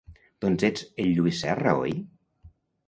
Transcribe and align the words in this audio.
Doncs 0.45 0.65
ets 0.69 0.87
el 1.05 1.13
Lluís 1.19 1.43
Serra, 1.45 1.79
oi? 1.85 1.97